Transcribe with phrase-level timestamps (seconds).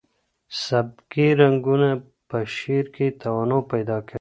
[0.65, 1.89] سبکي رنګونه
[2.29, 4.09] په شعر کې تنوع پیدا کوي.